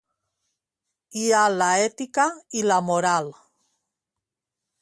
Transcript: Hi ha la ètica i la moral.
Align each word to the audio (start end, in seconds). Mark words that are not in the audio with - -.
Hi 1.19 1.25
ha 1.33 1.43
la 1.57 1.67
ètica 1.83 2.27
i 2.63 2.67
la 2.71 2.81
moral. 2.89 3.33